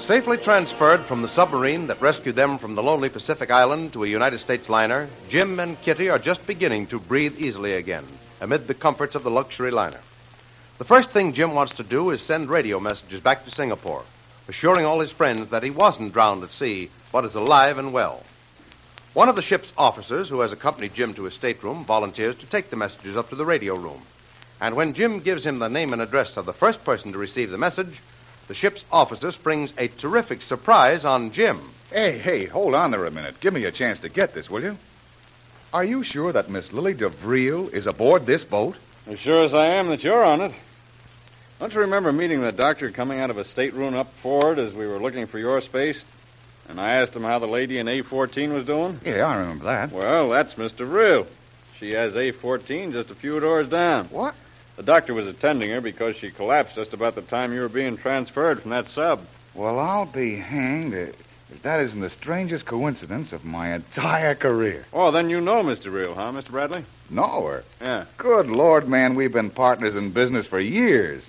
[0.00, 4.08] Safely transferred from the submarine that rescued them from the lonely Pacific island to a
[4.08, 8.04] United States liner, Jim and Kitty are just beginning to breathe easily again
[8.40, 10.00] amid the comforts of the luxury liner.
[10.78, 14.02] The first thing Jim wants to do is send radio messages back to Singapore,
[14.48, 18.24] assuring all his friends that he wasn't drowned at sea, but is alive and well.
[19.12, 22.70] One of the ship's officers, who has accompanied Jim to his stateroom, volunteers to take
[22.70, 24.00] the messages up to the radio room.
[24.60, 27.50] And when Jim gives him the name and address of the first person to receive
[27.50, 28.00] the message,
[28.50, 31.60] the ship's officer springs a terrific surprise on Jim.
[31.92, 33.38] Hey, hey, hold on there a minute.
[33.38, 34.76] Give me a chance to get this, will you?
[35.72, 38.74] Are you sure that Miss Lily DeVrille is aboard this boat?
[39.06, 40.52] As sure as I am that you're on it.
[41.60, 44.88] Don't you remember meeting the doctor coming out of a stateroom up forward as we
[44.88, 46.02] were looking for your space?
[46.68, 48.98] And I asked him how the lady in A14 was doing?
[49.04, 49.92] Yeah, I remember that.
[49.92, 51.28] Well, that's Miss DeVrille.
[51.78, 54.06] She has A14 just a few doors down.
[54.06, 54.34] What?
[54.80, 57.98] The doctor was attending her because she collapsed just about the time you were being
[57.98, 59.20] transferred from that sub.
[59.52, 61.14] Well, I'll be hanged if
[61.60, 64.86] that isn't the strangest coincidence of my entire career.
[64.94, 65.82] Oh, then you know Mr.
[65.82, 66.48] DeVrille, huh, Mr.
[66.48, 66.86] Bradley?
[67.10, 67.64] Know her?
[67.78, 68.06] Yeah.
[68.16, 71.28] Good Lord, man, we've been partners in business for years.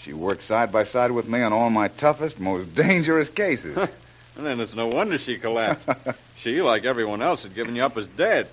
[0.00, 3.74] She worked side by side with me on all my toughest, most dangerous cases.
[3.78, 3.88] And
[4.44, 5.88] then it's no wonder she collapsed.
[6.36, 8.48] she, like everyone else, had given you up as dead.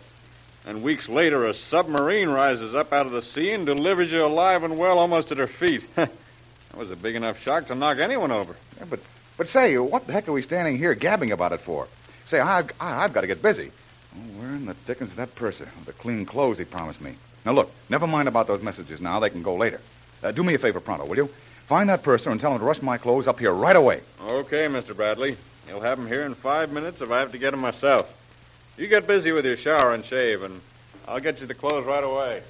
[0.66, 4.64] And weeks later, a submarine rises up out of the sea and delivers you alive
[4.64, 5.84] and well almost at her feet.
[5.96, 6.10] that
[6.76, 8.56] was a big enough shock to knock anyone over.
[8.78, 9.00] Yeah, but,
[9.38, 11.88] but say, what the heck are we standing here gabbing about it for?
[12.28, 13.72] Say, I've, I- I've got to get busy.
[14.16, 15.68] Oh, where in the dickens is that purser?
[15.86, 17.16] The clean clothes he promised me.
[17.46, 19.20] Now, look, never mind about those messages now.
[19.20, 19.82] They can go later.
[20.24, 21.30] Uh, do me a favor, pronto, will you?
[21.66, 24.00] Find that purser and tell him to rush my clothes up here right away.
[24.22, 24.96] Okay, Mr.
[24.96, 25.36] Bradley.
[25.68, 28.14] You'll have him here in five minutes if I have to get him myself.
[28.78, 30.60] You get busy with your shower and shave, and
[31.08, 32.42] I'll get you the clothes right away.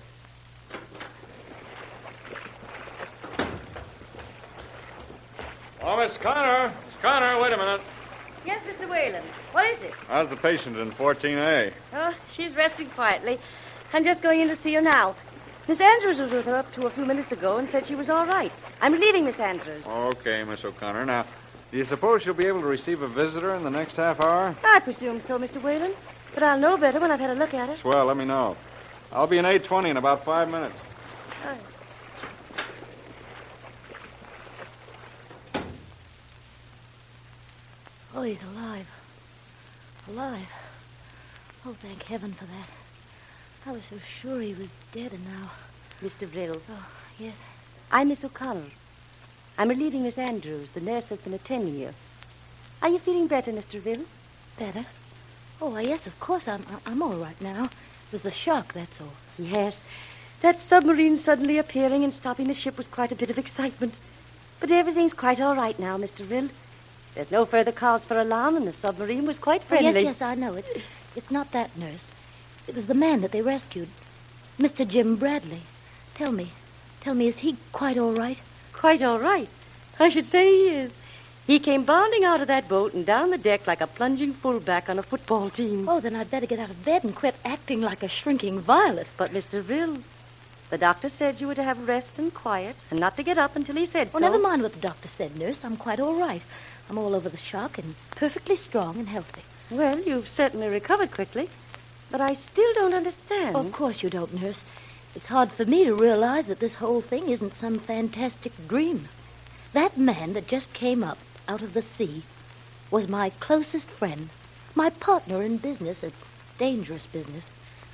[5.82, 6.72] Oh, Miss Connor.
[6.88, 7.82] Miss Connor, wait a minute.
[8.46, 8.90] Yes, Mr.
[8.90, 9.22] Whalen.
[9.52, 9.92] What is it?
[10.08, 11.74] How's the patient in 14A?
[11.94, 13.38] Oh, she's resting quietly.
[13.92, 15.16] I'm just going in to see her now.
[15.68, 18.10] Miss Andrews was with her up to a few minutes ago and said she was
[18.10, 18.52] all right.
[18.82, 19.84] I'm leaving Miss Andrews.
[19.86, 21.06] Okay, Miss O'Connor.
[21.06, 21.26] Now,
[21.72, 24.56] do you suppose she'll be able to receive a visitor in the next half hour?
[24.64, 25.62] I presume so, Mr.
[25.62, 25.94] Whalen.
[26.34, 27.80] But I'll know better when I've had a look at it.
[27.80, 28.58] Swell, let me know.
[29.12, 30.76] I'll be in 820 in about five minutes.
[38.16, 38.88] Oh, he's alive.
[40.10, 40.50] Alive.
[41.66, 42.70] Oh, thank heaven for that.
[43.66, 45.52] I was so sure he was dead, and now.
[46.02, 46.32] Mr.
[46.32, 46.62] Brill.
[46.70, 47.36] Oh, yes.
[47.92, 48.70] I'm Miss O'Connell.
[49.58, 51.90] I'm relieving Miss Andrews, the nurse that's been attending you.
[52.82, 53.82] Are you feeling better, Mr.
[53.82, 54.02] Brill?
[54.58, 54.86] Better?
[55.66, 56.46] Oh, yes, of course.
[56.46, 57.64] I'm, I'm all right now.
[57.64, 59.14] It was the shock, that's all.
[59.40, 59.80] Yes.
[60.42, 63.94] That submarine suddenly appearing and stopping the ship was quite a bit of excitement.
[64.60, 66.30] But everything's quite all right now, Mr.
[66.30, 66.50] Rill.
[67.16, 70.02] There's no further cause for alarm, and the submarine was quite Oh, friendly.
[70.02, 70.56] yes, yes, I know.
[70.56, 70.66] It,
[71.16, 72.04] it's not that nurse.
[72.68, 73.88] It was the man that they rescued.
[74.60, 74.86] Mr.
[74.86, 75.62] Jim Bradley.
[76.16, 76.52] Tell me.
[77.00, 78.38] Tell me, is he quite all right?
[78.74, 79.48] Quite all right.
[79.98, 80.92] I should say he is.
[81.46, 84.88] He came bounding out of that boat and down the deck like a plunging fullback
[84.88, 85.90] on a football team.
[85.90, 89.08] Oh, then I'd better get out of bed and quit acting like a shrinking violet.
[89.18, 89.68] But, Mr.
[89.68, 89.98] Rill,
[90.70, 93.58] the doctor said you were to have rest and quiet and not to get up
[93.58, 94.30] until he said Well, so.
[94.30, 95.66] never mind what the doctor said, nurse.
[95.66, 96.42] I'm quite all right.
[96.90, 99.42] I'm all over the shock and perfectly strong and healthy.
[99.70, 101.50] Well, you've certainly recovered quickly.
[102.10, 103.58] But I still don't understand.
[103.58, 104.62] Of course you don't, nurse.
[105.14, 109.10] It's hard for me to realize that this whole thing isn't some fantastic dream.
[109.74, 111.18] That man that just came up
[111.48, 112.24] out of the sea
[112.92, 114.30] was my closest friend,
[114.76, 116.12] my partner in business, a
[116.58, 117.44] dangerous business.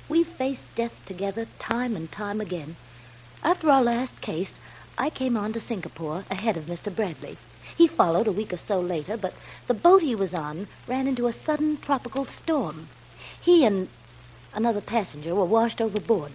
[0.08, 2.76] We faced death together time and time again.
[3.42, 4.50] After our last case,
[4.98, 6.94] I came on to Singapore ahead of Mr.
[6.94, 7.38] Bradley.
[7.76, 9.32] He followed a week or so later, but
[9.66, 12.88] the boat he was on ran into a sudden tropical storm.
[13.40, 13.88] He and
[14.54, 16.32] another passenger were washed overboard.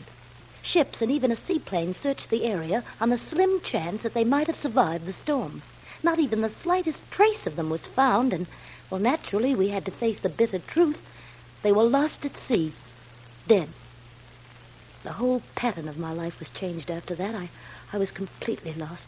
[0.62, 4.48] Ships and even a seaplane searched the area on the slim chance that they might
[4.48, 5.62] have survived the storm.
[6.06, 8.46] Not even the slightest trace of them was found, and,
[8.92, 11.02] well, naturally, we had to face the bitter truth.
[11.64, 12.74] They were lost at sea,
[13.48, 13.70] dead.
[15.02, 17.34] The whole pattern of my life was changed after that.
[17.34, 17.50] I,
[17.92, 19.08] I was completely lost.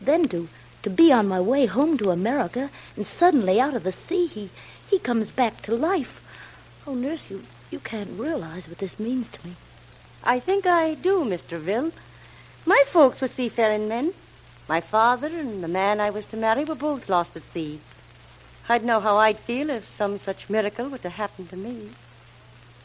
[0.00, 0.48] Then to,
[0.82, 4.50] to be on my way home to America, and suddenly out of the sea, he,
[4.90, 6.20] he comes back to life.
[6.88, 9.54] Oh, nurse, you, you can't realize what this means to me.
[10.24, 11.56] I think I do, Mr.
[11.60, 11.92] Vill.
[12.64, 14.12] My folks were seafaring men.
[14.68, 17.78] My father and the man I was to marry were both lost at sea.
[18.68, 21.90] I'd know how I'd feel if some such miracle were to happen to me.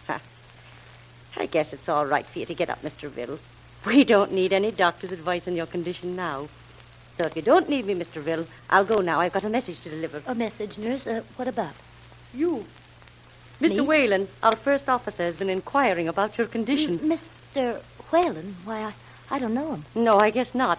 [0.07, 0.22] Ha.
[1.38, 3.10] I guess it's all right for you to get up, Mr.
[3.10, 3.39] Vill.
[3.83, 6.50] We don't need any doctor's advice on your condition now.
[7.18, 8.22] So if you don't need me, Mr.
[8.22, 9.19] Vill, I'll go now.
[9.19, 10.22] I've got a message to deliver.
[10.27, 11.07] A message, nurse?
[11.07, 11.74] Uh, what about?
[12.31, 12.63] You.
[13.60, 13.77] Mr.
[13.77, 13.81] Me?
[13.81, 17.00] Whalen, our first officer, has been inquiring about your condition.
[17.12, 17.18] M-
[17.56, 17.81] Mr.
[18.12, 18.56] Whalen?
[18.66, 18.94] Why, I,
[19.31, 19.86] I don't know him.
[19.95, 20.77] No, I guess not.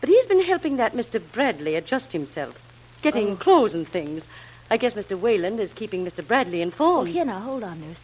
[0.00, 1.20] But he's been helping that Mr.
[1.32, 2.54] Bradley adjust himself,
[3.02, 3.36] getting Oh.
[3.36, 4.24] clothes and things.
[4.70, 5.18] I guess Mr.
[5.18, 6.26] Wayland is keeping Mr.
[6.26, 7.08] Bradley Oh, informed.
[7.08, 7.98] here now, hold on, nurse.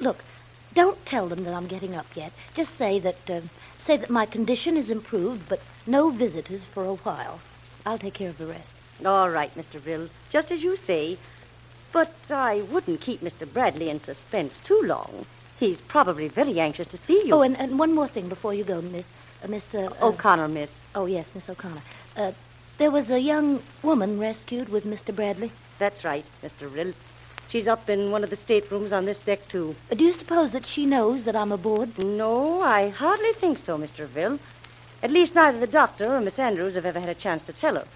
[0.00, 0.18] Look,
[0.74, 2.32] don't tell them that I'm getting up yet.
[2.54, 3.40] Just say that, uh,
[3.84, 7.40] say that my condition is improved, but no visitors for a while.
[7.84, 8.68] I'll take care of the rest.
[9.04, 9.84] All right, Mr.
[9.84, 11.18] Rill, just as you say.
[11.92, 13.50] But I wouldn't keep Mr.
[13.50, 15.24] Bradley in suspense too long.
[15.60, 17.34] He's probably very anxious to see you.
[17.34, 19.06] Oh, and, and one more thing before you go, Miss,
[19.44, 19.74] uh, Miss.
[19.74, 20.68] Uh, uh, O'Connor, miss.
[20.96, 21.82] Oh, yes, Miss O'Connor.
[22.16, 22.32] Uh,
[22.78, 25.14] there was a young woman rescued with Mr.
[25.14, 25.52] Bradley.
[25.78, 26.74] That's right, Mr.
[26.74, 26.94] Rill.
[27.48, 29.76] She's up in one of the staterooms on this deck, too.
[29.92, 31.98] Uh, do you suppose that she knows that I'm aboard?
[31.98, 34.06] No, I hardly think so, Mr.
[34.06, 34.38] Vill.
[35.02, 37.74] At least neither the doctor or Miss Andrews have ever had a chance to tell
[37.74, 37.86] her.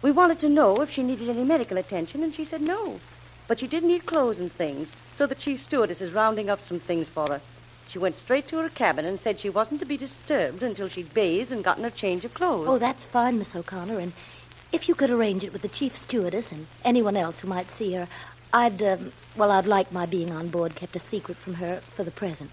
[0.00, 3.00] We wanted to know if she needed any medical attention, and she said no.
[3.48, 4.88] But she did need clothes and things,
[5.18, 7.40] so the chief stewardess is rounding up some things for her.
[7.90, 11.12] She went straight to her cabin and said she wasn't to be disturbed until she'd
[11.12, 12.68] bathed and gotten a change of clothes.
[12.68, 13.98] Oh, that's fine, Miss O'Connor.
[13.98, 14.12] And
[14.70, 17.94] if you could arrange it with the chief stewardess and anyone else who might see
[17.94, 18.06] her,
[18.52, 22.04] I'd, um, well, I'd like my being on board kept a secret from her for
[22.04, 22.50] the present.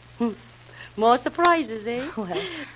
[0.95, 2.09] More surprises, eh?
[2.17, 2.25] Well.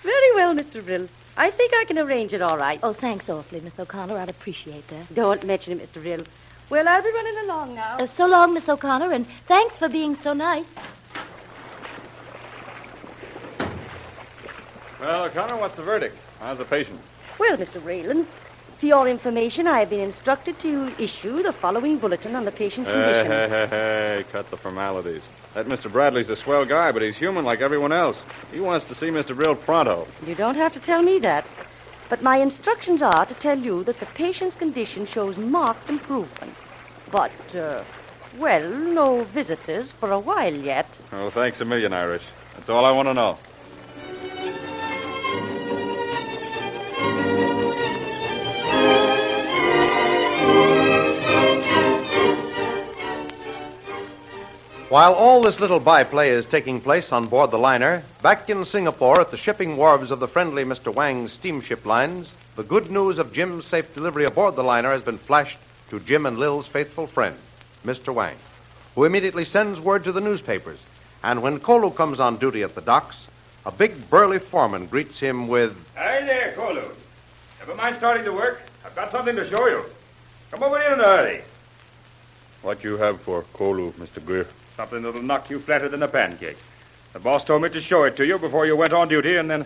[0.04, 0.86] Very well, Mr.
[0.86, 1.08] Rill.
[1.38, 2.80] I think I can arrange it all right.
[2.84, 4.18] Oh, thanks awfully, Miss O'Connor.
[4.18, 5.16] I'd appreciate that.
[5.16, 6.04] Don't mention it, Mr.
[6.04, 6.24] Rill.
[6.70, 7.98] Well, I'll be running along now.
[7.98, 10.68] Uh, so long, Miss O'Connor, and thanks for being so nice.
[15.02, 16.16] Well, O'Connor, what's the verdict?
[16.40, 17.00] How's the patient?
[17.40, 17.82] Well, Mr.
[17.82, 18.28] Rayland,
[18.78, 22.92] for your information, I have been instructed to issue the following bulletin on the patient's
[22.92, 23.32] condition.
[23.32, 25.24] hey, hey, hey, cut the formalities.
[25.56, 25.92] That Mr.
[25.92, 28.16] Bradley's a swell guy, but he's human like everyone else.
[28.54, 29.36] He wants to see Mr.
[29.36, 30.08] Brill pronto.
[30.28, 31.48] You don't have to tell me that.
[32.08, 36.54] But my instructions are to tell you that the patient's condition shows marked improvement.
[37.10, 37.84] But, uh,
[38.38, 40.88] well, no visitors for a while yet.
[41.12, 42.24] Oh, thanks a million, Irish.
[42.56, 43.40] That's all I want to know.
[54.92, 59.22] While all this little byplay is taking place on board the liner, back in Singapore
[59.22, 60.94] at the shipping wharves of the friendly Mr.
[60.94, 65.18] Wang's steamship lines, the good news of Jim's safe delivery aboard the liner has been
[65.18, 65.58] flashed
[65.92, 67.38] to Jim and Lil's faithful friend,
[67.86, 68.14] Mr.
[68.14, 68.36] Wang,
[68.96, 70.80] who immediately sends word to the newspapers.
[71.24, 73.28] And when Kolu comes on duty at the docks,
[73.66, 76.92] a big burly foreman greets him with, Hi there, Kolu.
[77.60, 78.62] Never mind starting to work.
[78.84, 79.86] I've got something to show you.
[80.52, 81.42] Come over here in a hurry.
[82.62, 84.24] What you have for Kolu, Mr.
[84.26, 84.48] Greer?
[84.82, 86.58] Something that'll knock you flatter than a pancake.
[87.14, 89.48] The boss told me to show it to you before you went on duty and
[89.48, 89.64] then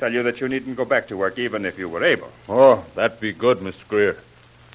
[0.00, 2.32] tell you that you needn't go back to work even if you were able.
[2.48, 3.86] Oh, that'd be good, Mr.
[3.86, 4.18] Greer.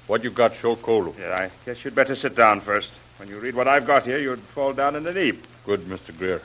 [0.06, 1.14] What you got show Kolu?
[1.18, 2.88] Yeah, I guess you'd better sit down first.
[3.18, 5.46] When you read what I've got here, you'd fall down in a heap.
[5.66, 6.16] Good, Mr.
[6.16, 6.40] Greer.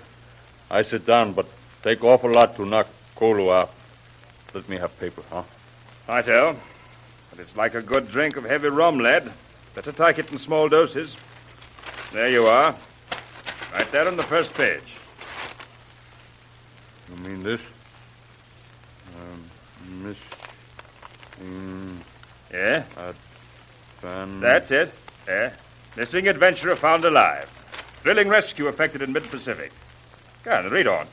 [0.69, 1.45] I sit down, but
[1.83, 3.71] take awful lot to knock Kolu out.
[4.53, 5.43] Let me have paper, huh?
[6.09, 6.57] I tell.
[7.29, 9.31] But it's like a good drink of heavy rum, lad.
[9.73, 11.15] Better take it in small doses.
[12.11, 12.75] There you are.
[13.73, 14.81] Right there on the first page.
[17.09, 17.61] You mean this?
[19.15, 20.17] Um, Miss...
[22.51, 22.83] Yeah,
[24.39, 24.93] that's it.
[25.25, 25.53] There.
[25.95, 27.49] Missing adventurer found alive.
[28.01, 29.71] Thrilling rescue effected in mid-Pacific.
[30.43, 31.07] Go on, read on.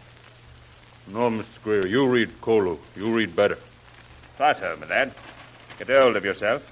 [1.08, 1.62] No, Mr.
[1.62, 2.78] Greer, you read Kolu.
[2.96, 3.58] You read better.
[4.38, 5.12] Right home, my lad.
[5.78, 6.70] Get hold of yourself.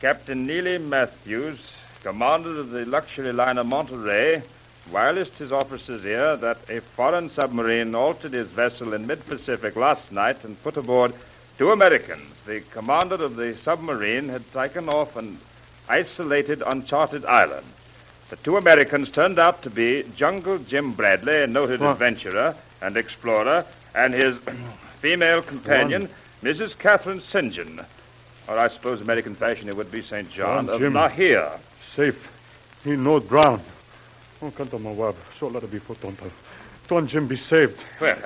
[0.00, 1.60] Captain Neely Matthews,
[2.02, 4.42] commander of the luxury liner Monterey,
[4.90, 10.44] wirelessed his officers here that a foreign submarine altered his vessel in mid-Pacific last night
[10.44, 11.14] and put aboard
[11.58, 12.22] two Americans.
[12.46, 15.38] The commander of the submarine had taken off an
[15.88, 17.66] isolated, uncharted island.
[18.30, 21.92] The two Americans turned out to be Jungle Jim Bradley, a noted What?
[21.92, 24.36] adventurer and explorer, and his
[25.00, 26.08] female companion,
[26.42, 26.76] Mrs.
[26.76, 27.52] Catherine St.
[27.52, 27.84] John.
[28.48, 30.28] Or I suppose American fashion it would be St.
[30.30, 30.94] John Juan of Jim.
[30.94, 31.60] Nahia.
[31.94, 32.28] Safe.
[32.82, 33.62] He no drown.
[34.42, 35.14] Oh, canta mawab.
[35.38, 36.16] So let it be put on.
[36.88, 37.78] Tuan Jim be saved.
[38.00, 38.16] Well,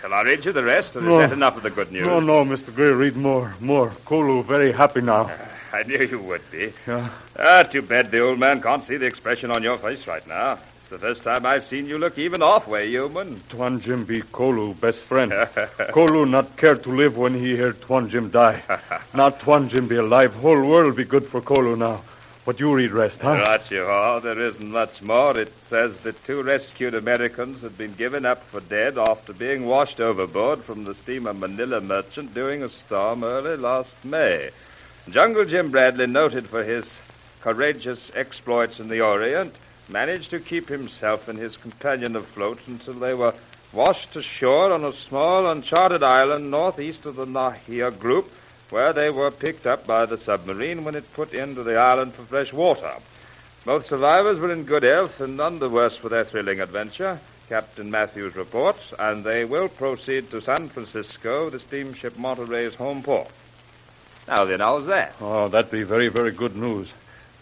[0.00, 1.18] shall I read you the rest, or is No.
[1.18, 2.06] that enough of the good news?
[2.06, 2.74] No, no, Mr.
[2.74, 3.90] Gray, read more, more.
[4.04, 5.30] Kolu very happy now.
[5.72, 6.72] I knew you would be.
[6.86, 7.08] Yeah.
[7.38, 10.58] Ah, too bad the old man can't see the expression on your face right now.
[10.80, 13.40] It's the first time I've seen you look even halfway human.
[13.48, 15.30] Tuan Jim be Kolu, best friend.
[15.94, 18.60] Kolu not care to live when he hear Tuan Jim die.
[19.14, 20.34] not Tuan Jim be alive.
[20.34, 22.02] Whole world be good for Kolu now.
[22.44, 23.44] But you read rest, huh?
[23.46, 24.20] Right you are.
[24.20, 25.38] There isn't much more.
[25.38, 30.00] It says that two rescued Americans had been given up for dead after being washed
[30.00, 34.50] overboard from the steamer Manila Merchant during a storm early last May.
[35.08, 36.84] Jungle Jim Bradley, noted for his
[37.42, 39.54] courageous exploits in the Orient,
[39.88, 43.34] managed to keep himself and his companion afloat until they were
[43.72, 48.32] washed ashore on a small uncharted island northeast of the Nahia group,
[48.72, 52.22] where they were picked up by the submarine when it put into the island for
[52.22, 52.94] fresh water.
[53.66, 57.90] Both survivors were in good health and none the worse for their thrilling adventure, Captain
[57.90, 63.28] Matthews reports, and they will proceed to San Francisco, the steamship Monterey's home port.
[64.26, 65.14] Now then, how's that?
[65.20, 66.88] Oh, that'd be very, very good news.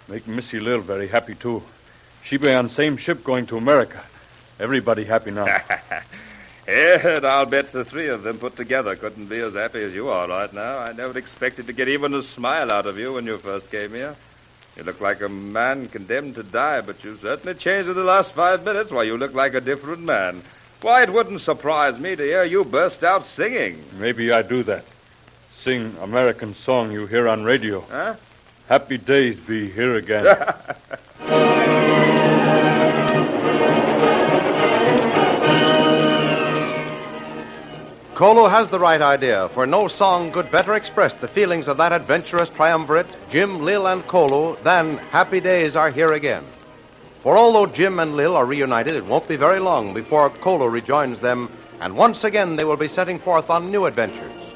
[0.09, 1.63] Make Missy Lil very happy, too.
[2.25, 4.03] She be on same ship going to America.
[4.59, 5.47] Everybody happy now.
[6.71, 10.09] and I'll bet the three of them put together couldn't be as happy as you
[10.09, 10.79] are right now.
[10.79, 13.91] I never expected to get even a smile out of you when you first came
[13.91, 14.15] here.
[14.77, 18.33] You look like a man condemned to die, but you've certainly changed in the last
[18.33, 18.91] five minutes.
[18.91, 20.43] Why, you look like a different man.
[20.81, 23.83] Why, it wouldn't surprise me to hear you burst out singing.
[23.99, 24.85] Maybe I do that.
[25.65, 27.81] Sing American song you hear on radio.
[27.81, 28.15] Huh?
[28.69, 30.37] Happy days be here again.
[38.21, 41.91] Kolu has the right idea, for no song could better express the feelings of that
[41.91, 46.45] adventurous triumvirate, Jim, Lil, and Kolu, than Happy Days Are Here Again.
[47.23, 51.19] For although Jim and Lil are reunited, it won't be very long before Kolu rejoins
[51.21, 51.50] them,
[51.81, 54.53] and once again they will be setting forth on new adventures.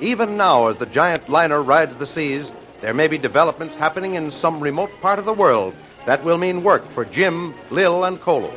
[0.00, 4.32] Even now, as the giant liner rides the seas, there may be developments happening in
[4.32, 8.52] some remote part of the world that will mean work for Jim, Lil, and Kolo.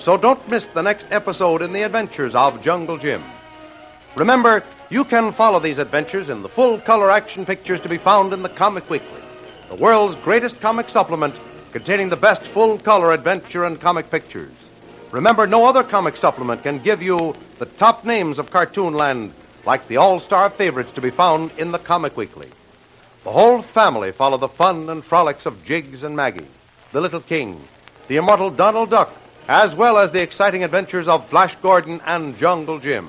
[0.00, 3.24] So don't miss the next episode in the adventures of Jungle Jim.
[4.16, 8.32] Remember, you can follow these adventures in the full color action pictures to be found
[8.32, 9.20] in the Comic Weekly,
[9.68, 11.34] the world's greatest comic supplement
[11.70, 14.52] containing the best full color adventure and comic pictures.
[15.10, 19.32] Remember, no other comic supplement can give you the top names of Cartoonland
[19.66, 22.48] like the all star favorites to be found in the Comic Weekly.
[23.24, 26.46] The whole family follow the fun and frolics of Jiggs and Maggie,
[26.92, 27.62] the Little King,
[28.08, 29.12] the immortal Donald Duck,
[29.46, 33.08] as well as the exciting adventures of Flash Gordon and Jungle Jim.